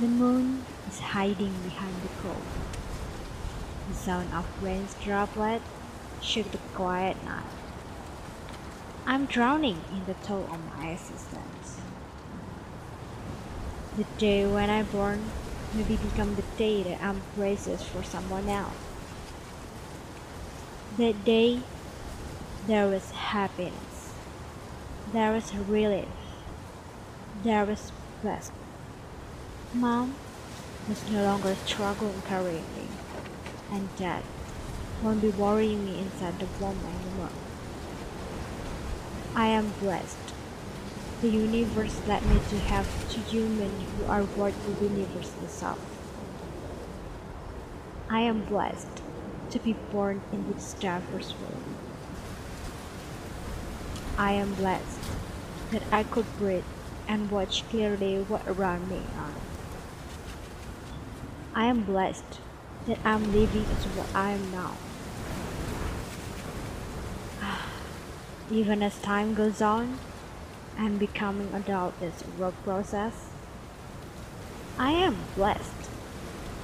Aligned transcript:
The 0.00 0.08
moon 0.08 0.64
is 0.88 0.98
hiding 0.98 1.52
behind 1.62 1.94
the 2.02 2.08
cold. 2.22 2.40
The 3.90 3.94
sound 3.94 4.32
of 4.32 4.46
rain's 4.62 4.94
droplet 4.94 5.60
shook 6.22 6.50
the 6.52 6.58
quiet 6.72 7.22
night. 7.22 7.44
I'm 9.04 9.26
drowning 9.26 9.82
in 9.92 10.06
the 10.06 10.14
toll 10.26 10.48
of 10.50 10.58
my 10.74 10.92
existence. 10.92 11.82
The 13.98 14.04
day 14.16 14.46
when 14.46 14.70
I'm 14.70 14.86
born 14.86 15.22
maybe 15.74 15.96
become 15.96 16.34
the 16.34 16.44
day 16.56 16.82
that 16.82 17.02
I'm 17.02 17.20
precious 17.36 17.84
for 17.84 18.02
someone 18.02 18.48
else. 18.48 18.72
That 20.96 21.26
day 21.26 21.60
there 22.66 22.88
was 22.88 23.10
happiness. 23.10 24.14
There 25.12 25.30
was 25.30 25.54
relief. 25.54 26.08
There 27.42 27.66
was 27.66 27.92
bliss. 28.22 28.50
Mom 29.72 30.16
was 30.88 31.08
no 31.12 31.22
longer 31.22 31.54
struggling 31.64 32.20
carrying 32.26 32.64
me, 32.74 32.88
and 33.70 33.88
Dad 33.96 34.24
won't 35.00 35.22
be 35.22 35.28
worrying 35.28 35.84
me 35.84 36.00
inside 36.00 36.40
the 36.40 36.46
womb 36.58 36.76
anymore. 36.84 37.30
I 39.36 39.46
am 39.46 39.72
blessed. 39.78 40.34
The 41.20 41.28
universe 41.28 42.00
led 42.08 42.26
me 42.26 42.40
to 42.48 42.58
have 42.58 43.12
two 43.12 43.20
humans 43.20 43.84
who 43.96 44.06
are 44.06 44.24
worth 44.24 44.58
the 44.66 44.86
universe 44.86 45.30
itself. 45.40 45.78
I 48.10 48.22
am 48.22 48.42
blessed 48.42 49.02
to 49.50 49.60
be 49.60 49.74
born 49.92 50.20
in 50.32 50.52
this 50.52 50.72
diverse 50.80 51.32
world. 51.38 51.62
I 54.18 54.32
am 54.32 54.52
blessed 54.54 54.98
that 55.70 55.84
I 55.92 56.02
could 56.02 56.26
breathe 56.38 56.64
and 57.06 57.30
watch 57.30 57.62
clearly 57.68 58.16
what 58.18 58.42
around 58.48 58.90
me 58.90 59.02
are. 59.16 59.59
I 61.60 61.66
am 61.66 61.82
blessed 61.82 62.40
that 62.86 62.98
I'm 63.04 63.34
living 63.34 63.66
as 63.66 63.84
what 63.94 64.08
I 64.14 64.30
am 64.30 64.50
now. 64.50 64.78
Even 68.50 68.82
as 68.82 68.98
time 69.02 69.34
goes 69.34 69.60
on 69.60 69.98
and 70.78 70.98
becoming 70.98 71.52
adult 71.52 71.92
is 72.00 72.14
a 72.22 72.40
work 72.40 72.54
process, 72.64 73.26
I 74.78 74.92
am 74.92 75.18
blessed 75.36 75.90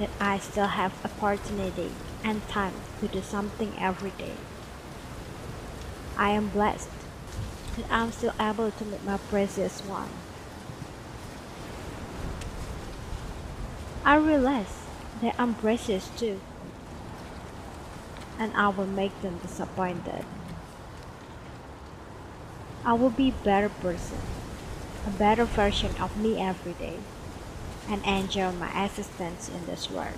that 0.00 0.10
I 0.18 0.40
still 0.40 0.66
have 0.66 0.92
opportunity 1.04 1.92
and 2.24 2.48
time 2.48 2.74
to 2.98 3.06
do 3.06 3.22
something 3.22 3.72
every 3.78 4.10
day. 4.18 4.34
I 6.16 6.30
am 6.30 6.48
blessed 6.48 6.90
that 7.76 7.86
I'm 7.92 8.10
still 8.10 8.34
able 8.40 8.72
to 8.72 8.84
meet 8.84 9.04
my 9.04 9.18
precious 9.18 9.82
one. 9.82 10.10
I 14.04 14.16
realize 14.16 14.79
I'm 15.22 15.54
precious 15.54 16.08
too, 16.16 16.40
and 18.38 18.54
I 18.54 18.68
will 18.68 18.86
make 18.86 19.20
them 19.20 19.38
disappointed. 19.38 20.24
I 22.84 22.94
will 22.94 23.10
be 23.10 23.28
a 23.28 23.44
better 23.44 23.68
person, 23.68 24.18
a 25.06 25.10
better 25.10 25.44
version 25.44 25.94
of 26.00 26.16
me 26.16 26.40
every 26.40 26.72
day, 26.72 26.96
and 27.88 28.02
enjoy 28.06 28.52
my 28.52 28.84
existence 28.84 29.50
in 29.50 29.66
this 29.66 29.90
world. 29.90 30.16